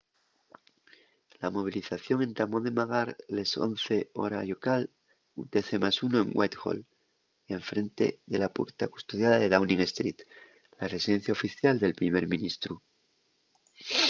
la 1.41 1.49
movilización 1.57 2.17
entamó 2.21 2.57
de 2.65 2.75
magar 2.81 3.09
les 3.37 3.49
11:00 3.65 4.01
hora 4.21 4.39
llocal 4.49 4.83
utc+1 5.41 6.13
en 6.23 6.29
whitehall 6.37 6.79
en 7.55 7.59
frente 7.69 8.05
de 8.31 8.37
la 8.43 8.49
puerta 8.57 8.91
custodiada 8.93 9.37
de 9.39 9.51
downing 9.53 9.83
street 9.91 10.17
la 10.79 10.85
residencia 10.95 11.35
oficial 11.39 11.75
del 11.79 11.99
primer 12.01 12.23
ministru 12.35 12.73